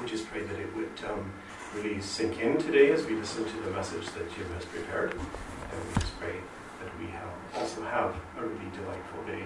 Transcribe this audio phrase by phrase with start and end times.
[0.00, 1.32] We just pray that it would um,
[1.74, 5.12] really sink in today as we listen to the message that Jim has prepared.
[5.12, 6.34] And we just pray
[6.82, 9.44] that we have also have a really delightful day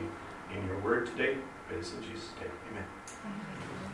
[0.56, 1.36] in your word today.
[1.68, 2.50] Praise in Jesus' name.
[2.70, 3.87] Amen.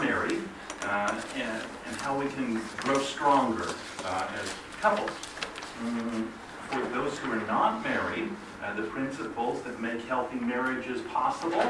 [0.00, 0.42] married
[0.82, 3.68] uh, and, and, how we can grow stronger
[4.04, 5.10] uh, as couples.
[5.82, 6.28] Mm,
[6.70, 8.30] for those who are not married,
[8.62, 11.62] uh, the principles that make healthy marriages possible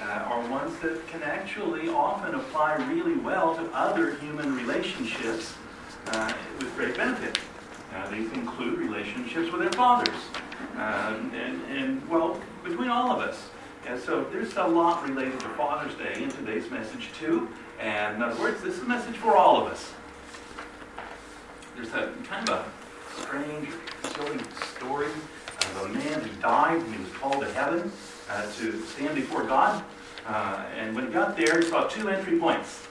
[0.00, 5.54] uh, are ones that can actually often apply really well to other human relationships
[6.08, 7.38] uh, with great benefit.
[7.94, 10.14] Uh, these include relationships with their fathers,
[10.74, 13.48] um, and, and, well, between all of us.
[13.86, 17.48] And so there's a lot related to Father's Day in today's message, too.
[17.78, 19.92] And in other words, this is a message for all of us.
[21.76, 23.68] There's a kind of a strange,
[24.14, 24.40] silly
[24.76, 27.92] story of a man who died and he was called to heaven
[28.28, 29.84] uh, to stand before God.
[30.26, 32.88] Uh, and when he got there, he saw two entry points.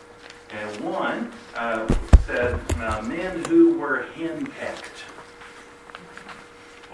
[0.51, 1.93] And one uh,
[2.25, 5.03] said, uh, men who were henpecked.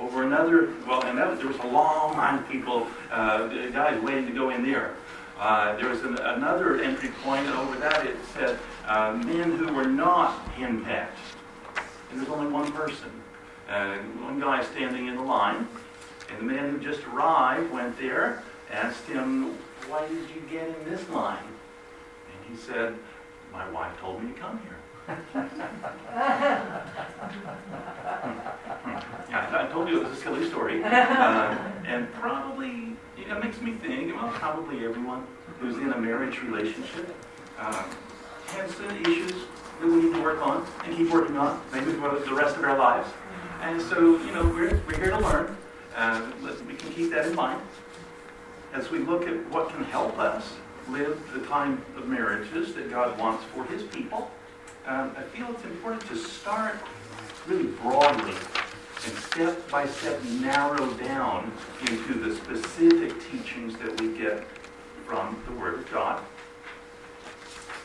[0.01, 4.25] Over another, well, and that, there was a long line of people, uh, guys waiting
[4.25, 4.95] to go in there.
[5.37, 9.71] Uh, there was an, another entry point, and over that it said, uh, men who
[9.71, 11.17] were not henpecked.
[12.09, 13.11] And there's only one person,
[13.69, 15.67] uh, one guy standing in the line.
[16.29, 19.55] And the man who just arrived went there, asked him,
[19.87, 21.37] Why did you get in this line?
[21.37, 22.95] And he said,
[23.53, 24.77] My wife told me to come here.
[25.07, 25.17] Yeah,
[29.29, 30.83] I told you it was a silly story.
[30.83, 30.89] Uh,
[31.85, 35.25] and probably, it makes me think, well, probably everyone
[35.59, 37.15] who's in a marriage relationship
[37.59, 37.83] uh,
[38.47, 39.33] has uh, issues
[39.79, 42.63] that we need to work on and keep working on, maybe for the rest of
[42.63, 43.09] our lives.
[43.61, 45.57] And so, you know, we're, we're here to learn.
[45.95, 46.31] Uh,
[46.67, 47.61] we can keep that in mind
[48.73, 50.53] as we look at what can help us
[50.89, 54.31] live the kind of marriages that God wants for His people.
[54.87, 56.75] Um, I feel it's important to start
[57.47, 58.33] really broadly
[59.05, 64.43] and step by step narrow down into the specific teachings that we get
[65.05, 66.23] from the Word of God.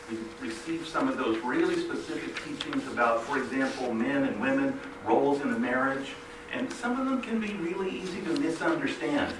[0.09, 5.41] We receive some of those really specific teachings about, for example, men and women, roles
[5.41, 6.13] in a marriage,
[6.51, 9.35] and some of them can be really easy to misunderstand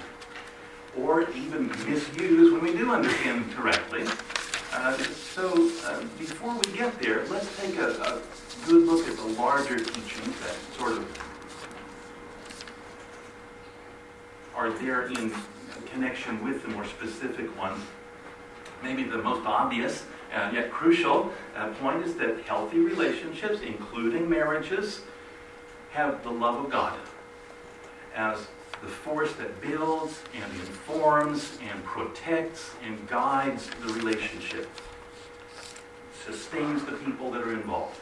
[0.96, 4.04] or even misuse when we do understand them correctly.
[4.72, 4.96] Uh,
[5.34, 8.20] so uh, before we get there, let's take a, a,
[8.66, 11.18] good look at the larger teachings that sort of
[14.54, 15.32] are there in
[15.86, 17.80] connection with the more specific ones.
[18.82, 25.00] Maybe the most obvious and yet crucial uh, point is that healthy relationships, including marriages,
[25.92, 26.98] have the love of God
[28.14, 28.48] as
[28.82, 34.68] the force that builds and informs and protects and guides the relationship,
[36.24, 37.98] sustains the people that are involved.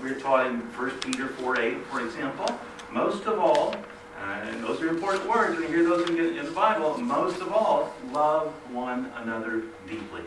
[0.00, 2.46] We're taught in 1 Peter 4 8, for example,
[2.92, 3.74] most of all,
[4.20, 7.92] uh, and those are important words, you hear those in the Bible, most of all,
[8.12, 10.22] love one another deeply.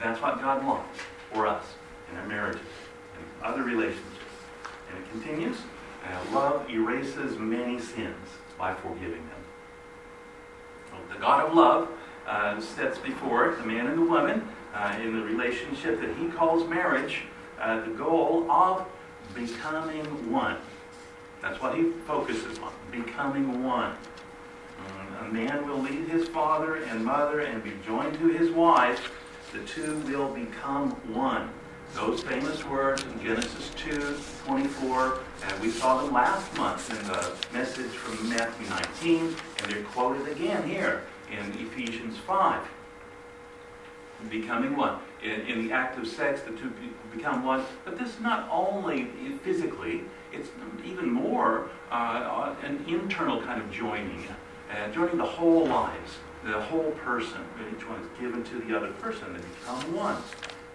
[0.00, 1.00] That's what God wants
[1.32, 1.64] for us
[2.10, 2.60] in our marriages
[3.16, 4.04] and other relationships.
[4.90, 5.56] And it continues,
[6.06, 11.00] uh, love erases many sins by forgiving them.
[11.12, 11.88] the God of love
[12.26, 16.68] uh, sets before the man and the woman uh, in the relationship that he calls
[16.68, 17.22] marriage
[17.60, 18.86] uh, the goal of
[19.34, 20.56] becoming one.
[21.42, 23.94] That's what he focuses on, becoming one.
[24.78, 29.12] Um, a man will leave his father and mother and be joined to his wife.
[29.52, 31.50] The two will become one.
[31.94, 37.32] Those famous words in Genesis 2, 24, and we saw them last month in the
[37.56, 42.66] message from Matthew 19, and they're quoted again here in Ephesians 5.
[44.30, 45.00] Becoming one.
[45.22, 46.72] In, in the act of sex, the two
[47.14, 47.64] become one.
[47.84, 49.08] But this is not only
[49.42, 50.48] physically, it's
[50.84, 54.26] even more uh, an internal kind of joining,
[54.70, 56.12] uh, joining the whole lives,
[56.44, 57.40] the whole person.
[57.76, 59.32] Each one is given to the other person.
[59.34, 60.16] They become one.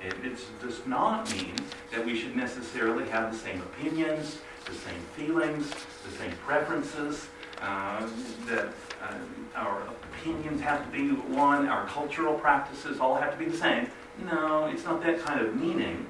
[0.01, 1.55] It, it does not mean
[1.91, 5.69] that we should necessarily have the same opinions, the same feelings,
[6.05, 7.27] the same preferences,
[7.61, 8.07] uh,
[8.45, 8.69] that
[9.01, 9.15] uh,
[9.55, 9.81] our
[10.13, 13.89] opinions have to be one, our cultural practices all have to be the same.
[14.25, 16.05] No, it's not that kind of meaning.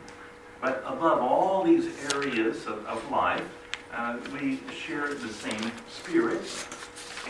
[0.61, 3.47] But above all these areas of, of life,
[3.93, 6.41] uh, we share the same spirit,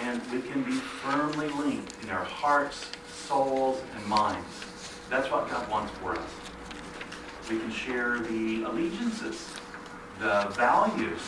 [0.02, 4.66] and we can be firmly linked in our hearts, souls, and minds.
[5.10, 6.30] That's what God wants for us.
[7.50, 9.54] We can share the allegiances,
[10.20, 11.22] the values,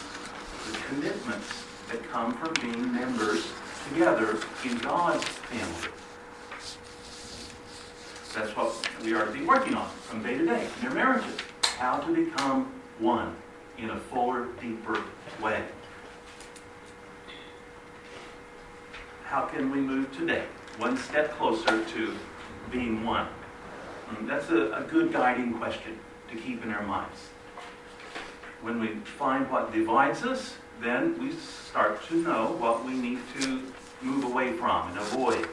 [0.70, 3.48] the commitments that come from being members
[3.90, 5.90] together in God's family.
[8.36, 11.38] That's what we are to be working on from day to day in our marriages.
[11.78, 13.36] How to become one
[13.78, 15.02] in a fuller, deeper
[15.42, 15.64] way.
[19.24, 20.44] How can we move today?
[20.78, 22.14] One step closer to
[22.72, 23.28] being one.
[24.10, 25.98] And that's a, a good guiding question
[26.30, 27.30] to keep in our minds.
[28.62, 33.64] When we find what divides us, then we start to know what we need to
[34.04, 35.46] move away from and avoid.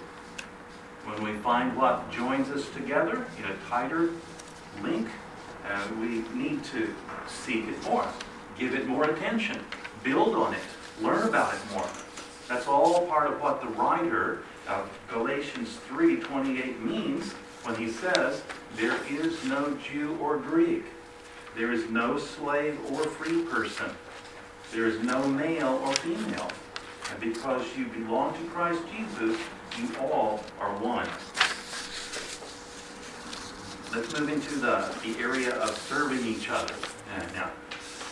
[1.04, 4.10] When we find what joins us together in a tighter
[4.82, 5.08] link,
[5.66, 6.94] uh, we need to
[7.26, 8.06] seek it more,
[8.58, 9.58] give it more attention,
[10.02, 10.60] build on it,
[11.00, 11.88] learn about it more.
[12.46, 17.32] That's all part of what the writer of Galatians 3:28 means
[17.64, 18.42] when he says,
[18.76, 20.84] "There is no Jew or Greek,
[21.56, 23.90] there is no slave or free person,
[24.72, 26.50] there is no male or female,
[27.10, 29.38] and because you belong to Christ Jesus,
[29.78, 31.08] you all are one."
[33.94, 36.74] Let's move into the, the area of serving each other.
[37.16, 37.50] And now,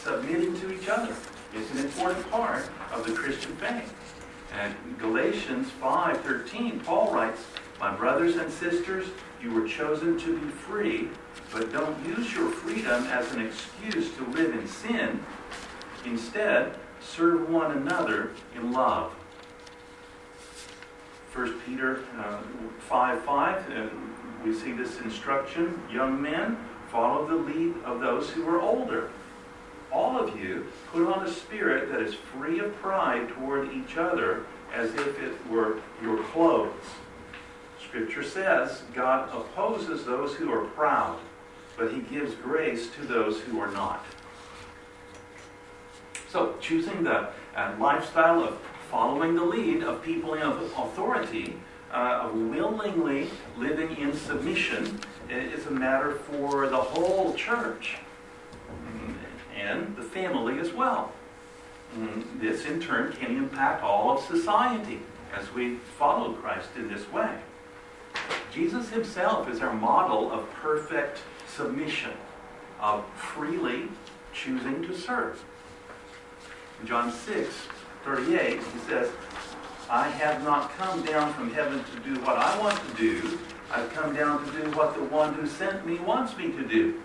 [0.03, 1.15] submitting to each other
[1.55, 3.93] is an important part of the Christian faith.
[4.59, 7.43] And Galatians 5:13, Paul writes,
[7.79, 9.07] "My brothers and sisters,
[9.43, 11.11] you were chosen to be free,
[11.53, 15.25] but don't use your freedom as an excuse to live in sin.
[16.05, 19.13] Instead, serve one another in love."
[21.37, 22.39] 1 Peter uh,
[22.79, 23.89] 5 5, uh,
[24.43, 26.57] we see this instruction young men,
[26.89, 29.11] follow the lead of those who are older.
[29.93, 34.47] All of you put on a spirit that is free of pride toward each other
[34.75, 36.73] as if it were your clothes.
[37.87, 41.19] Scripture says God opposes those who are proud,
[41.77, 44.05] but he gives grace to those who are not.
[46.29, 48.59] So, choosing the uh, lifestyle of
[48.91, 51.57] following the lead of people in authority,
[51.93, 57.97] uh, of willingly living in submission, is a matter for the whole church
[59.57, 61.13] and the family as well.
[62.39, 65.01] This, in turn, can impact all of society
[65.35, 67.39] as we follow Christ in this way.
[68.53, 71.21] Jesus himself is our model of perfect
[71.57, 72.13] submission,
[72.79, 73.89] of freely
[74.33, 75.43] choosing to serve.
[76.81, 77.55] In John 6,
[78.05, 79.11] 38, he says,
[79.89, 83.39] I have not come down from heaven to do what I want to do.
[83.73, 87.01] I've come down to do what the one who sent me wants me to do.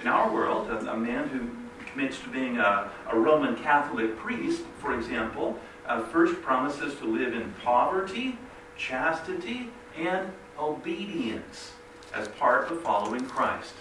[0.00, 1.50] In our world, a, a man who
[1.90, 7.34] commits to being a, a Roman Catholic priest, for example, uh, first promises to live
[7.34, 8.38] in poverty,
[8.76, 11.72] chastity, and obedience
[12.14, 13.74] as part of following Christ.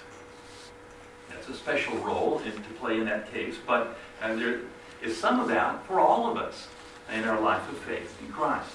[1.29, 4.61] That's a special role in, to play in that case, but there
[5.01, 6.67] is some of that for all of us
[7.13, 8.69] in our life of faith in Christ.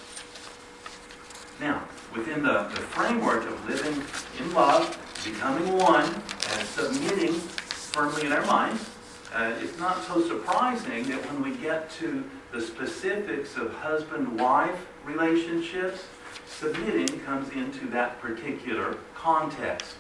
[1.61, 1.83] Now,
[2.15, 4.03] within the, the framework of living
[4.41, 8.91] in love, becoming one, and submitting firmly in our minds,
[9.35, 16.05] uh, it's not so surprising that when we get to the specifics of husband-wife relationships,
[16.47, 19.97] submitting comes into that particular context.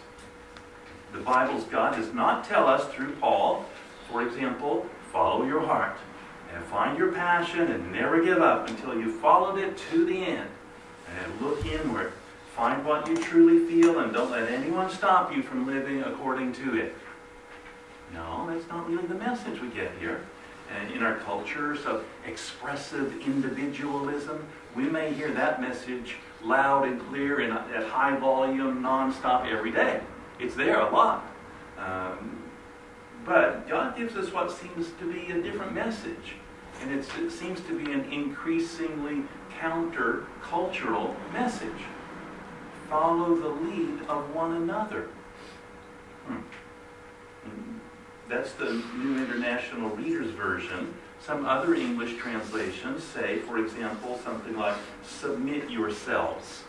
[1.12, 3.64] The Bible's God does not tell us through Paul,
[4.10, 5.96] for example, follow your heart
[6.54, 10.48] and find your passion and never give up until you've followed it to the end.
[11.22, 12.12] And look inward.
[12.56, 16.78] Find what you truly feel and don't let anyone stop you from living according to
[16.80, 16.94] it.
[18.12, 20.25] No, that's not really the message we get here.
[20.76, 27.41] And in our cultures of expressive individualism, we may hear that message loud and clear
[27.41, 30.00] and at high volume, nonstop, every day.
[30.39, 31.25] It's there a lot.
[31.78, 32.43] Um,
[33.25, 36.37] but God gives us what seems to be a different message.
[36.82, 39.23] And it seems to be an increasingly
[39.60, 41.71] counter-cultural message.
[42.91, 45.08] Follow the lead of one another.
[46.26, 46.41] Hmm.
[48.28, 50.95] That's the New International Reader's Version.
[51.26, 56.65] Some other English translations say, for example, something like, submit yourselves,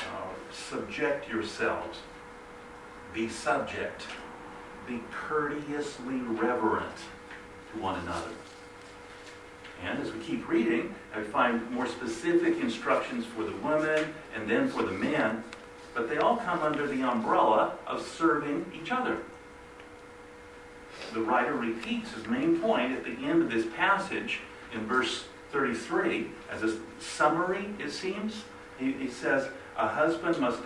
[0.00, 1.98] uh, subject yourselves,
[3.14, 4.02] be subject,
[4.88, 6.96] be courteously reverent
[7.72, 8.32] to one another.
[9.84, 14.66] And as we keep reading, I find more specific instructions for the women and then
[14.68, 15.44] for the men,
[15.94, 19.18] but they all come under the umbrella of serving each other
[21.12, 24.40] the writer repeats his main point at the end of this passage
[24.72, 28.44] in verse 33 as a summary, it seems.
[28.78, 30.60] He, he says, a husband must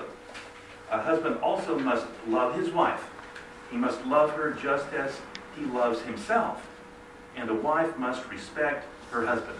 [0.90, 3.08] a husband also must love his wife.
[3.70, 5.20] He must love her just as
[5.56, 6.66] he loves himself.
[7.36, 9.58] And a wife must respect her husband.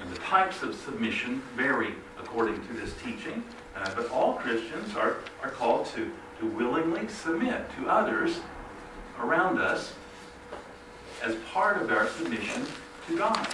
[0.00, 3.44] And the types of submission vary according to this teaching,
[3.76, 8.40] uh, but all Christians are, are called to, to willingly submit to others
[9.18, 9.94] around us
[11.22, 12.66] as part of our submission
[13.06, 13.46] to God.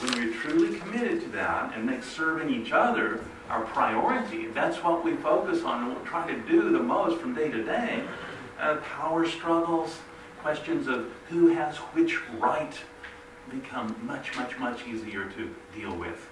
[0.00, 5.04] When we're truly committed to that and make serving each other our priority, that's what
[5.04, 8.04] we focus on and we try to do the most from day to day.
[8.60, 9.96] Uh, power struggles,
[10.40, 12.74] questions of who has which right
[13.50, 16.28] become much, much, much easier to deal with.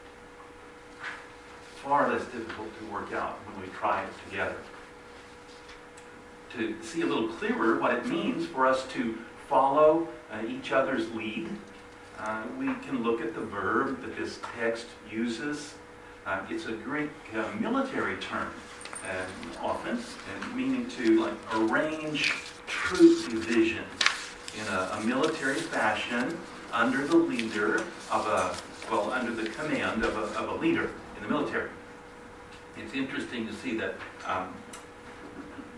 [1.82, 4.56] far less difficult to work out when we try it together.
[6.56, 11.10] To see a little clearer what it means for us to follow uh, each other's
[11.12, 11.50] lead,
[12.18, 15.74] uh, we can look at the verb that this text uses.
[16.24, 18.50] Uh, it's a Greek uh, military term,
[19.04, 19.98] uh, often,
[20.54, 22.32] meaning to like arrange
[22.66, 23.86] troop divisions
[24.58, 26.38] in a, a military fashion
[26.72, 28.56] under the leader of a
[28.90, 31.68] well, under the command of a, of a leader in the military.
[32.78, 34.54] It's interesting to see that um,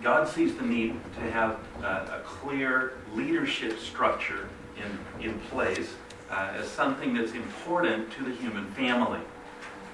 [0.02, 5.94] God sees the need to have uh, a clear leadership structure in, in place
[6.30, 9.20] uh, as something that's important to the human family.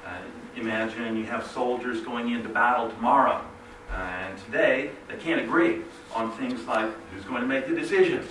[0.04, 0.18] Uh,
[0.56, 3.42] imagine you have soldiers going into battle tomorrow,
[3.90, 5.80] uh, and today they can't agree
[6.14, 8.28] on things like who's going to make the decisions.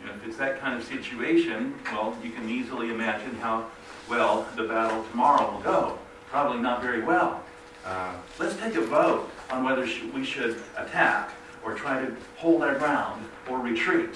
[0.00, 3.66] You know, if it's that kind of situation, well, you can easily imagine how
[4.08, 5.98] well the battle tomorrow will go.
[6.28, 7.44] Probably not very well.
[7.84, 11.32] Uh, let's take a vote on whether we should attack
[11.64, 14.14] or try to hold our ground or retreat.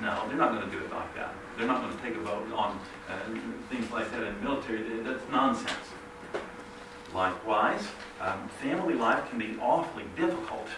[0.00, 1.34] No, they're not going to do it like that.
[1.56, 3.18] They're not going to take a vote on uh,
[3.68, 4.82] things like that in the military.
[5.02, 5.72] That's nonsense.
[7.14, 7.86] Likewise,
[8.20, 10.68] um, family life can be awfully difficult,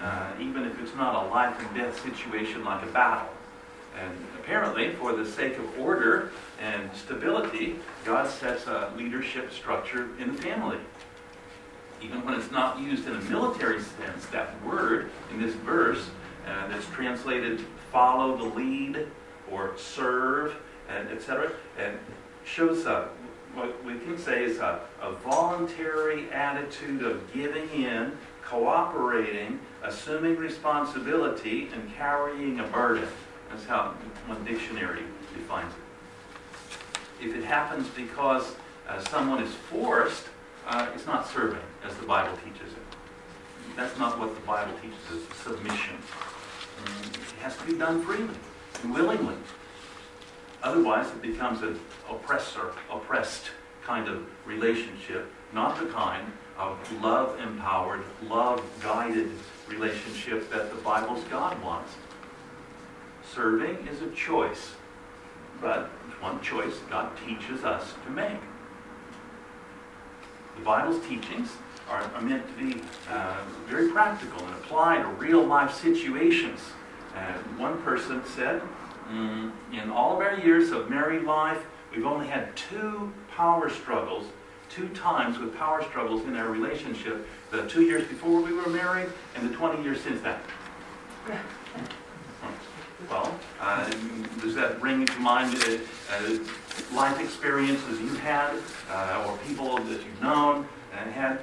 [0.00, 3.28] uh, even if it's not a life and death situation like a battle.
[4.00, 10.34] And apparently, for the sake of order and stability, God sets a leadership structure in
[10.34, 10.78] the family.
[12.04, 16.10] Even when it's not used in a military sense, that word in this verse
[16.46, 17.60] uh, that's translated
[17.92, 19.06] follow the lead
[19.50, 20.56] or serve,
[20.88, 21.98] and etc., and
[22.44, 23.08] shows a,
[23.54, 28.12] what we can say is a, a voluntary attitude of giving in,
[28.42, 33.06] cooperating, assuming responsibility, and carrying a burden.
[33.50, 33.94] That's how
[34.26, 35.02] one dictionary
[35.34, 37.26] defines it.
[37.26, 38.54] If it happens because
[38.88, 40.24] uh, someone is forced,
[40.66, 42.82] uh, it's not serving, as the Bible teaches it.
[43.76, 45.96] That's not what the Bible teaches as submission.
[47.14, 48.34] It has to be done freely
[48.82, 49.36] and willingly.
[50.62, 53.46] Otherwise, it becomes an oppressor, oppressed
[53.82, 59.30] kind of relationship, not the kind of love empowered, love guided
[59.68, 61.92] relationship that the Bible's God wants.
[63.34, 64.72] Serving is a choice,
[65.60, 68.38] but it's one choice God teaches us to make.
[70.56, 71.50] The Bible's teachings
[71.88, 76.60] are, are meant to be uh, very practical and apply to real life situations.
[77.14, 78.62] Uh, one person said,
[79.10, 81.64] mm, in all of our years of married life,
[81.94, 84.26] we've only had two power struggles,
[84.70, 89.08] two times with power struggles in our relationship the two years before we were married
[89.34, 90.40] and the 20 years since that.
[93.10, 93.90] Well, uh,
[94.40, 95.78] does that bring to mind uh,
[96.10, 96.38] uh,
[96.94, 98.56] life experiences you've had
[98.88, 101.40] uh, or people that you've known and had?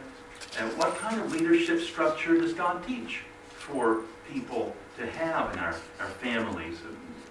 [0.58, 5.76] And what kind of leadership structure does God teach for people to have in our,
[6.00, 6.78] our families,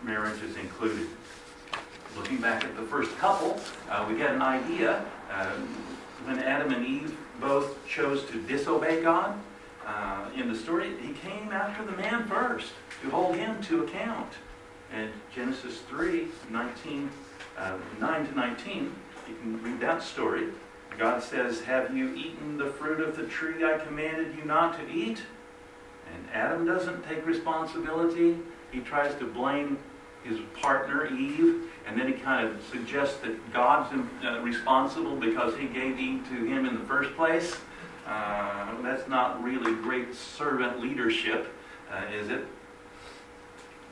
[0.03, 1.07] marriages included?
[2.17, 5.69] Looking back at the first couple, uh, we get an idea um,
[6.25, 9.39] when Adam and Eve both chose to disobey God.
[9.87, 14.33] Uh, in the story, he came after the man first to hold him to account.
[14.93, 17.11] And Genesis 3, 19,
[17.57, 18.93] uh, 9 to 19,
[19.29, 20.49] you can read that story.
[20.97, 24.91] God says, Have you eaten the fruit of the tree I commanded you not to
[24.91, 25.23] eat?
[26.13, 28.39] And Adam doesn't take responsibility.
[28.73, 29.79] He tries to blame
[30.25, 35.67] his partner, Eve, and then he kind of suggests that God's uh, responsible because he
[35.67, 37.57] gave Eve to him in the first place.
[38.07, 41.55] Uh, that's not really great servant leadership,
[41.91, 42.47] uh, is it?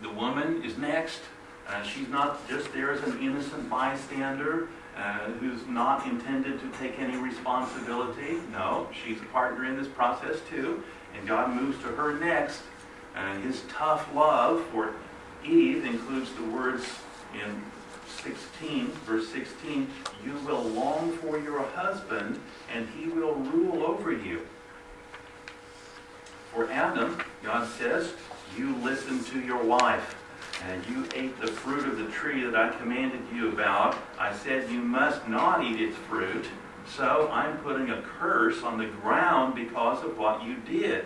[0.03, 1.21] The woman is next.
[1.69, 6.99] Uh, she's not just there as an innocent bystander uh, who's not intended to take
[6.99, 8.39] any responsibility.
[8.51, 10.83] No, she's a partner in this process too.
[11.17, 12.63] And God moves to her next.
[13.15, 14.95] Uh, his tough love for
[15.45, 16.85] Eve includes the words
[17.35, 17.63] in
[18.23, 19.89] 16, verse 16,
[20.25, 22.41] you will long for your husband,
[22.75, 24.47] and he will rule over you.
[26.53, 28.13] For Adam, God says,
[28.57, 30.17] you listen to your wife,
[30.65, 33.97] and you ate the fruit of the tree that I commanded you about.
[34.19, 36.47] I said you must not eat its fruit,
[36.87, 41.05] so I'm putting a curse on the ground because of what you did.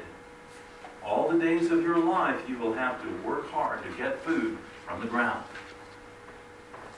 [1.04, 4.58] All the days of your life, you will have to work hard to get food
[4.86, 5.44] from the ground.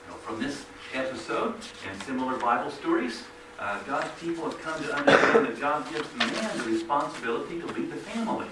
[0.07, 1.55] Now, from this episode
[1.89, 3.23] and similar Bible stories,
[3.59, 7.91] uh, God's people have come to understand that God gives man the responsibility to lead
[7.91, 8.47] the family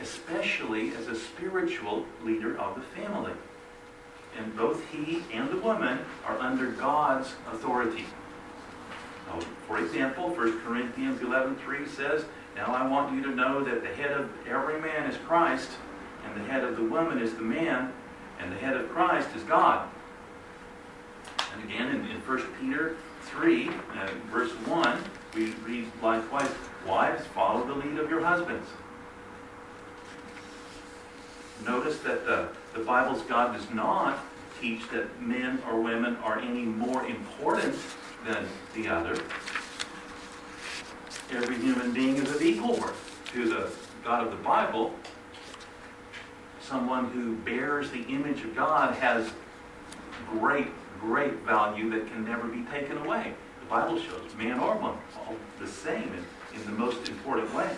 [0.00, 3.32] especially as a spiritual leader of the family.
[4.36, 8.04] And both he and the woman are under God's authority.
[9.66, 14.12] For example, 1 Corinthians 11.3 says, Now I want you to know that the head
[14.12, 15.70] of every man is Christ,
[16.24, 17.92] and the head of the woman is the man,
[18.38, 19.88] and the head of Christ is God.
[21.54, 23.72] And again, in, in 1 Peter 3, uh,
[24.30, 24.98] verse 1,
[25.34, 26.50] we read likewise,
[26.86, 28.68] Wives, follow the lead of your husbands.
[31.66, 34.18] Notice that the, the Bible's God does not
[34.60, 37.74] teach that men or women are any more important
[38.26, 39.18] than the other.
[41.30, 43.70] Every human being is of equal worth to the
[44.04, 44.94] God of the Bible.
[46.60, 49.30] Someone who bears the image of God has
[50.30, 50.68] great,
[51.00, 53.34] great value that can never be taken away.
[53.60, 57.76] The Bible shows man or woman, all the same in, in the most important ways.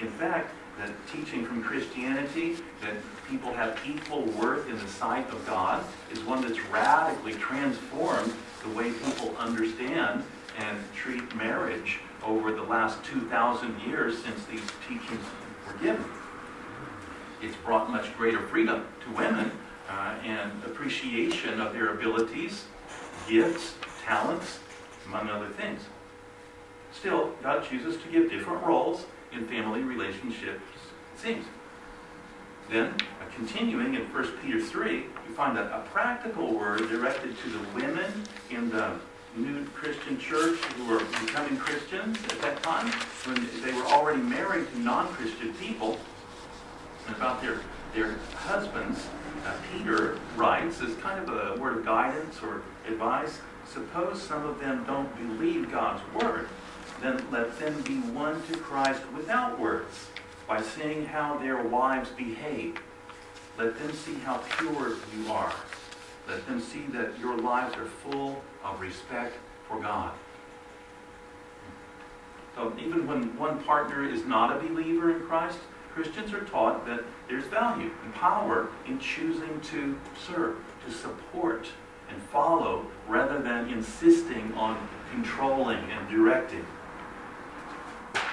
[0.00, 2.94] In fact, that teaching from Christianity that
[3.28, 8.68] people have equal worth in the sight of God is one that's radically transformed the
[8.70, 10.22] way people understand
[10.58, 15.24] and treat marriage over the last 2,000 years since these teachings
[15.66, 16.04] were given.
[17.42, 19.50] It's brought much greater freedom to women
[19.88, 22.64] uh, and appreciation of their abilities,
[23.28, 24.58] gifts, talents,
[25.06, 25.82] among other things.
[26.92, 30.62] Still, God chooses to give different roles in family relationships,
[31.16, 31.44] seems.
[32.70, 32.94] Then,
[33.34, 38.10] continuing in 1 Peter 3, we find a, a practical word directed to the women
[38.50, 38.96] in the
[39.36, 42.86] new Christian church who were becoming Christians at that time,
[43.24, 45.98] when they were already married to non-Christian people,
[47.08, 47.60] about their,
[47.94, 49.06] their husbands.
[49.44, 54.58] Uh, Peter writes as kind of a word of guidance or advice, suppose some of
[54.58, 56.48] them don't believe God's word
[57.00, 60.06] then let them be won to Christ without words,
[60.48, 62.78] by seeing how their wives behave.
[63.58, 65.52] Let them see how pure you are.
[66.28, 69.36] Let them see that your lives are full of respect
[69.68, 70.12] for God.
[72.54, 75.58] So even when one partner is not a believer in Christ,
[75.92, 80.56] Christians are taught that there's value and power in choosing to serve,
[80.86, 81.68] to support,
[82.08, 84.76] and follow rather than insisting on
[85.10, 86.64] controlling and directing.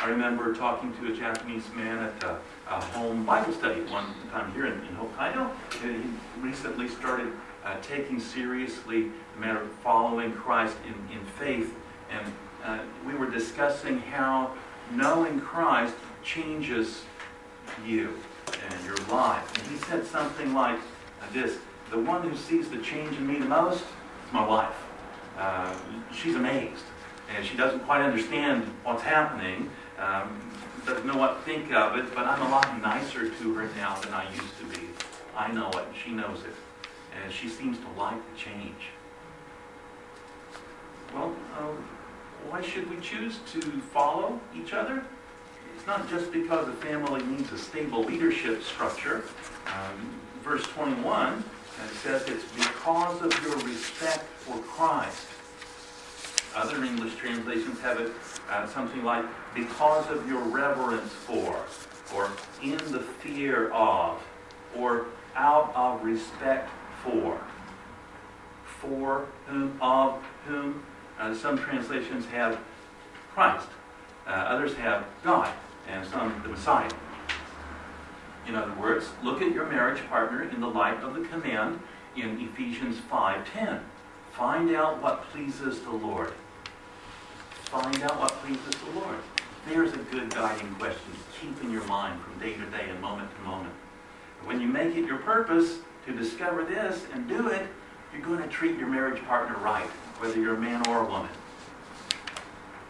[0.03, 2.37] I remember talking to a Japanese man at a,
[2.67, 5.49] a home Bible study one time here in, in Hokkaido.
[5.81, 6.09] And he
[6.41, 7.31] recently started
[7.63, 11.73] uh, taking seriously the matter of following Christ in, in faith.
[12.11, 12.33] And
[12.65, 14.51] uh, we were discussing how
[14.91, 17.03] knowing Christ changes
[17.87, 18.19] you
[18.69, 19.57] and your life.
[19.57, 20.79] And he said something like
[21.31, 21.59] this
[21.91, 24.75] The one who sees the change in me the most is my wife.
[25.37, 25.73] Uh,
[26.13, 26.83] she's amazed.
[27.33, 30.51] And she doesn't quite understand what's happening um,
[30.85, 33.99] doesn't know what to think of it, but I'm a lot nicer to her now
[33.99, 34.87] than I used to be.
[35.35, 36.55] I know it, she knows it,
[37.23, 38.89] and she seems to like the change.
[41.13, 41.73] Well, uh,
[42.49, 45.03] why should we choose to follow each other?
[45.75, 49.23] It's not just because a family needs a stable leadership structure.
[49.67, 51.43] Um, verse 21 uh,
[52.01, 55.27] says it's because of your respect for Christ.
[56.55, 58.11] Other English translations have it
[58.49, 61.65] uh, something like, because of your reverence for,
[62.13, 62.29] or
[62.61, 64.21] in the fear of,
[64.75, 66.69] or out of respect
[67.03, 67.39] for.
[68.65, 70.83] For whom, of whom.
[71.19, 72.59] Uh, some translations have
[73.33, 73.67] Christ.
[74.27, 75.51] Uh, others have God,
[75.87, 76.91] and some the Messiah.
[78.47, 81.79] In other words, look at your marriage partner in the light of the command
[82.15, 83.79] in Ephesians 5.10.
[84.33, 86.33] Find out what pleases the Lord
[87.73, 89.17] find out what pleases the Lord?
[89.67, 92.99] There's a good guiding question to keep in your mind from day to day and
[92.99, 93.73] moment to moment.
[94.43, 97.65] when you make it your purpose to discover this and do it,
[98.11, 99.87] you're going to treat your marriage partner right,
[100.19, 101.31] whether you're a man or a woman.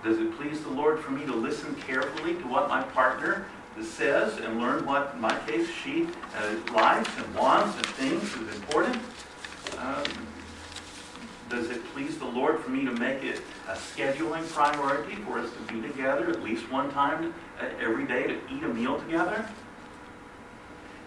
[0.03, 3.45] Does it please the Lord for me to listen carefully to what my partner
[3.81, 8.55] says and learn what, in my case, she uh, likes and wants and thinks is
[8.55, 8.97] important?
[9.77, 10.03] Um,
[11.53, 15.49] does it please the Lord for me to make it a scheduling priority for us
[15.51, 19.47] to be together at least one time uh, every day to eat a meal together?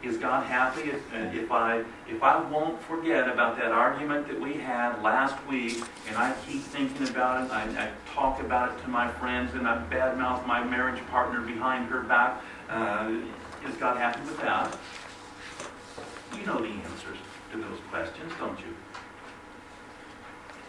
[0.05, 4.41] Is God happy if, uh, if I if I won't forget about that argument that
[4.41, 8.83] we had last week and I keep thinking about it, I, I talk about it
[8.83, 12.41] to my friends and I badmouth my marriage partner behind her back?
[12.71, 13.11] Uh,
[13.67, 14.79] is God happy with that?
[16.39, 17.19] You know the answers
[17.51, 18.77] to those questions, don't you?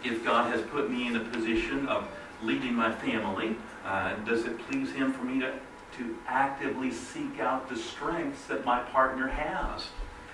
[0.04, 2.08] If God has put me in a position of
[2.42, 5.52] leading my family, uh, does it please Him for me to,
[5.98, 9.88] to actively seek out the strengths that my partner has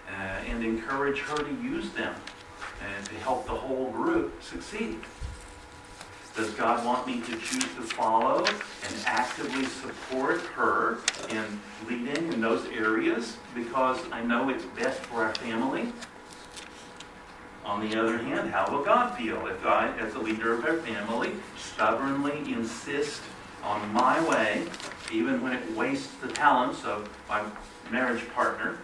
[0.08, 0.12] uh,
[0.48, 2.14] and encourage her to use them
[2.82, 5.00] and to help the whole group succeed?
[6.36, 10.98] Does God want me to choose to follow and actively support her
[11.30, 15.92] in leading in those areas because I know it's best for our family?
[17.64, 20.76] On the other hand, how will God feel if I, as a leader of our
[20.78, 23.22] family, stubbornly insist
[23.62, 24.66] on my way,
[25.10, 27.42] even when it wastes the talents of my
[27.90, 28.78] marriage partner,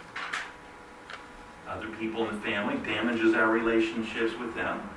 [1.68, 4.88] other people in the family, damages our relationships with them?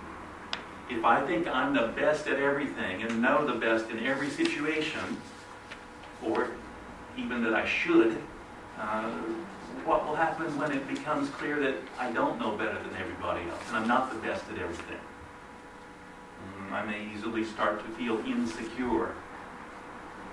[0.89, 5.21] If I think I'm the best at everything and know the best in every situation,
[6.23, 6.51] or
[7.17, 8.21] even that I should,
[8.79, 9.11] uh,
[9.85, 13.61] what will happen when it becomes clear that I don't know better than everybody else
[13.67, 14.99] and I'm not the best at everything?
[16.59, 19.13] Mm, I may easily start to feel insecure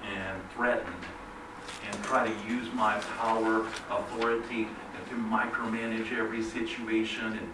[0.04, 1.04] and threatened
[1.86, 4.68] and try to use my power, authority
[5.10, 7.52] to micromanage every situation and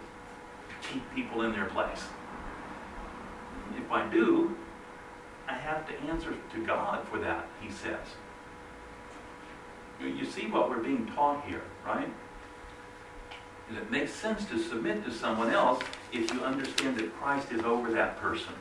[0.81, 2.03] keep people in their place.
[3.75, 4.55] If I do,
[5.47, 8.15] I have to answer to God for that, he says.
[9.99, 12.09] You see what we're being taught here, right?
[13.69, 15.83] And it makes sense to submit to someone else
[16.13, 18.53] if you understand that Christ is over that person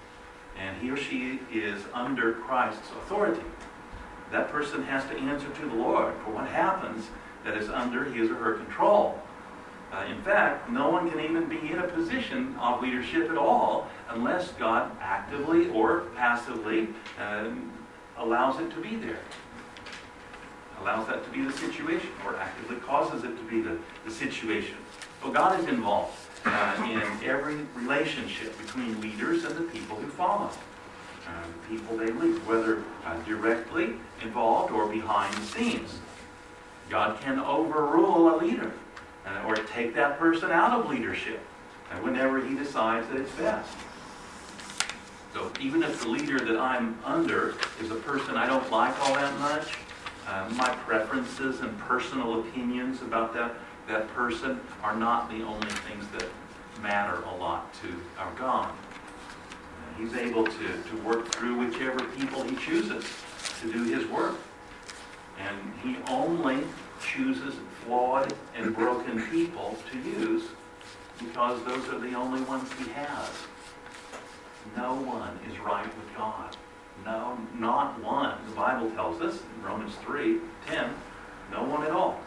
[0.58, 3.42] and he or she is under Christ's authority.
[4.32, 7.06] That person has to answer to the Lord for what happens
[7.44, 9.20] that is under his or her control.
[9.92, 13.88] Uh, in fact, no one can even be in a position of leadership at all
[14.08, 16.88] unless God actively or passively
[17.20, 17.70] um,
[18.16, 19.20] allows it to be there
[20.80, 24.76] allows that to be the situation or actively causes it to be the, the situation.
[25.22, 30.50] So God is involved uh, in every relationship between leaders and the people who follow.
[31.26, 31.30] Uh,
[31.68, 35.98] the people they lead, whether uh, directly involved or behind the scenes.
[36.88, 38.72] God can overrule a leader
[39.26, 41.40] uh, or take that person out of leadership
[41.90, 43.76] uh, whenever he decides that it's best.
[45.34, 49.14] So even if the leader that I'm under is a person I don't like all
[49.14, 49.74] that much,
[50.26, 53.54] uh, my preferences and personal opinions about that,
[53.86, 56.26] that person are not the only things that
[56.82, 58.72] matter a lot to our God.
[59.98, 63.04] He's able to, to work through whichever people he chooses
[63.60, 64.36] to do his work.
[65.38, 66.64] And he only
[67.00, 70.44] chooses flawed and broken people to use
[71.18, 73.30] because those are the only ones he has.
[74.76, 76.56] No one is right with God.
[77.04, 78.36] No, not one.
[78.48, 80.90] The Bible tells us in Romans 3 10,
[81.52, 82.20] no one at all.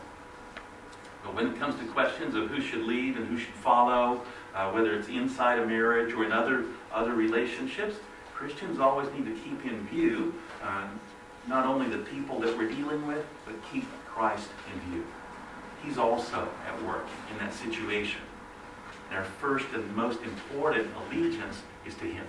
[1.24, 4.22] But when it comes to questions of who should lead and who should follow,
[4.56, 7.98] uh, whether it's inside a marriage or in other, other relationships,
[8.34, 10.88] Christians always need to keep in view uh,
[11.48, 15.06] not only the people that we're dealing with, but keep Christ in view.
[15.84, 18.22] He's also at work in that situation.
[19.10, 22.26] And our first and most important allegiance is to Him.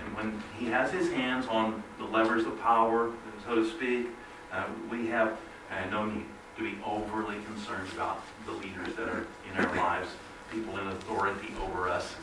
[0.00, 3.10] And when he has his hands on the levers of power,
[3.46, 4.08] so to speak,
[4.52, 5.36] uh, we have
[5.70, 6.24] uh, no need
[6.56, 10.08] to be overly concerned about the leaders that are in our lives,
[10.52, 12.14] people in authority over us.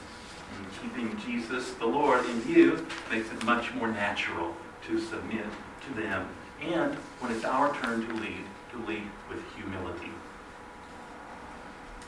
[0.58, 4.56] And keeping Jesus, the Lord, in view makes it much more natural
[4.88, 5.46] to submit
[5.88, 6.28] to them.
[6.62, 10.12] And when it's our turn to lead, to lead with humility.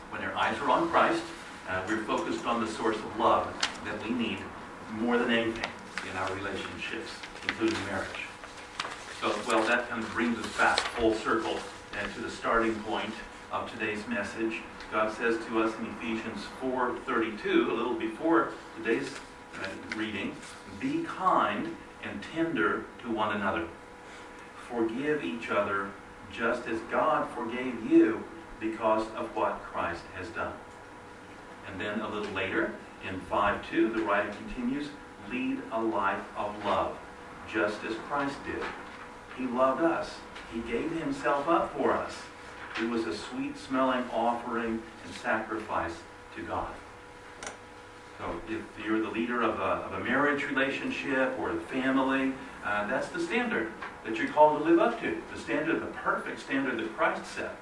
[0.10, 1.24] When our eyes are on Christ,
[1.68, 3.52] uh, we're focused on the source of love
[3.86, 4.40] that we need
[5.00, 5.72] more than anything
[6.10, 7.12] in our relationships,
[7.48, 8.28] including marriage.
[9.20, 11.58] So, well, that kind of brings us back full circle
[12.00, 13.14] and to the starting point
[13.52, 14.62] of today's message.
[14.92, 19.10] God says to us in Ephesians 4:32, a little before today's
[19.56, 20.36] uh, reading,
[20.80, 23.68] "Be kind and tender to one another.
[24.70, 25.90] Forgive each other,
[26.32, 28.24] just as God forgave you
[28.60, 30.54] because of what Christ has done."
[31.68, 32.74] And then a little later,
[33.08, 34.88] in 5.2, the writer continues,
[35.30, 36.98] lead a life of love,
[37.52, 38.64] just as Christ did.
[39.38, 40.16] He loved us.
[40.54, 42.14] He gave himself up for us.
[42.78, 45.94] He was a sweet-smelling offering and sacrifice
[46.36, 46.72] to God.
[48.18, 52.88] So if you're the leader of a, of a marriage relationship or a family, uh,
[52.88, 53.72] that's the standard
[54.06, 55.18] that you're called to live up to.
[55.34, 57.56] The standard, the perfect standard that Christ set.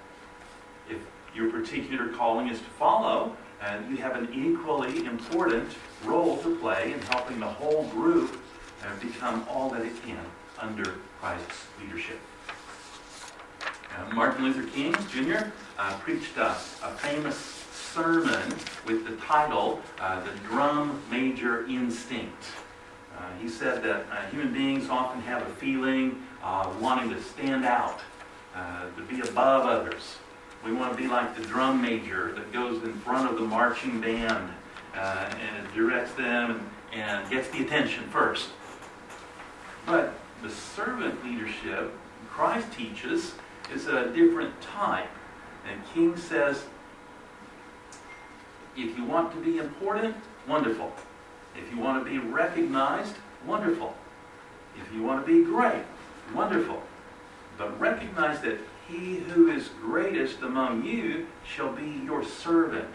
[0.90, 1.00] If
[1.34, 6.94] your particular calling is to follow, and you have an equally important role to play
[6.94, 8.42] in helping the whole group
[8.84, 10.20] uh, become all that it can
[10.60, 12.20] under Christ's leadership.
[13.62, 15.52] Uh, Martin Luther King Jr.
[15.78, 17.38] Uh, preached a, a, famous
[17.72, 18.54] sermon
[18.86, 22.44] with the title, uh, The Drum Major Instinct.
[23.18, 26.24] Uh, he said that uh, human beings often have a feeling
[26.80, 28.00] wanting to stand out,
[28.56, 30.16] to be above others.
[30.64, 34.00] We want to be like the drum major that goes in front of the marching
[34.00, 34.50] band
[34.96, 38.50] uh, and directs them and and gets the attention first.
[39.86, 41.94] But the servant leadership
[42.30, 43.34] Christ teaches
[43.74, 45.10] is a different type.
[45.70, 46.64] And King says,
[48.76, 50.16] if you want to be important,
[50.48, 50.94] wonderful.
[51.56, 53.96] If you want to be recognized, wonderful.
[54.78, 55.84] If you want to be great,
[56.34, 56.82] wonderful.
[57.58, 58.58] But recognize that
[58.88, 62.90] he who is greatest among you shall be your servant.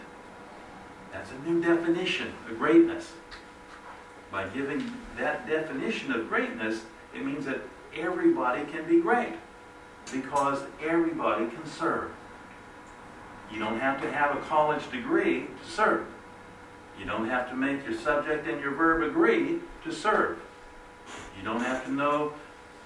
[1.11, 3.13] That's a new definition of greatness.
[4.31, 6.83] By giving that definition of greatness,
[7.15, 7.61] it means that
[7.95, 9.33] everybody can be great
[10.11, 12.11] because everybody can serve.
[13.51, 16.05] You don't have to have a college degree to serve.
[16.99, 20.39] You don't have to make your subject and your verb agree to serve.
[21.37, 22.33] You don't have to know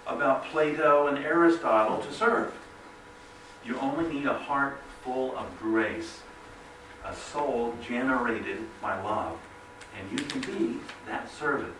[0.05, 2.53] about Plato and Aristotle to serve.
[3.65, 6.19] You only need a heart full of grace,
[7.05, 9.37] a soul generated by love,
[9.97, 11.73] and you can be that servant.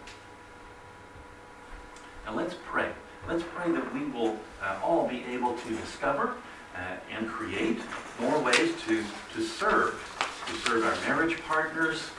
[2.25, 2.89] Now let's pray.
[3.27, 6.35] Let's pray that we will uh, all be able to discover
[6.75, 7.79] uh, and create
[8.19, 9.03] more ways to,
[9.33, 9.99] to serve,
[10.47, 12.09] to serve our marriage partners,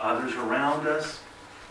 [0.00, 1.20] others around us,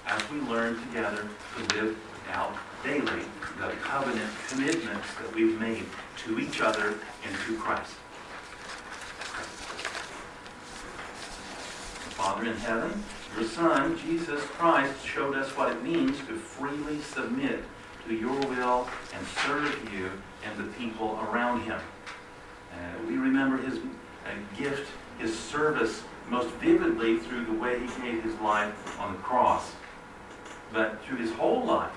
[0.08, 1.98] as we learn together to live
[2.32, 3.24] out daily
[3.58, 5.84] the covenant commitments that we've made
[6.16, 6.90] to each other
[7.26, 7.94] and to Christ.
[12.12, 13.04] Father in heaven,
[13.36, 17.64] your Son, Jesus Christ, showed us what it means to freely submit
[18.08, 20.12] to your will and serve you
[20.46, 21.80] and the people around him.
[22.74, 24.88] Uh, we remember his uh, gift,
[25.18, 29.72] his service, most vividly through the way he gave his life on the cross.
[30.72, 31.92] But through his whole life,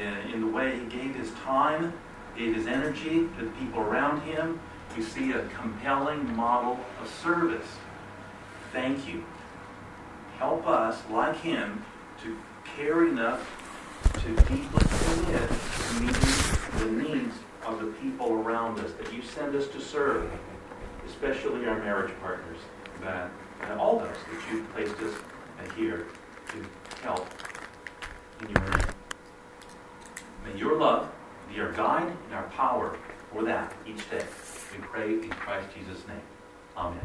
[0.00, 1.92] in, in the way he gave his time,
[2.36, 4.60] gave his energy to the people around him,
[4.96, 7.66] we see a compelling model of service.
[8.72, 9.24] Thank you.
[10.38, 11.84] Help us, like him,
[12.22, 12.36] to
[12.76, 13.60] care enough
[14.14, 17.34] to deeply commit to meeting the needs
[17.64, 20.30] of the people around us that you send us to serve,
[21.06, 22.58] especially our marriage partners,
[23.00, 23.30] that,
[23.62, 25.14] and all those that you've placed us
[25.76, 26.06] here
[26.48, 27.26] to help
[28.40, 28.93] in your.
[30.44, 31.10] May your love
[31.52, 32.96] be our guide and our power
[33.32, 34.24] for that each day.
[34.72, 36.20] We pray in Christ Jesus' name.
[36.76, 37.00] Amen.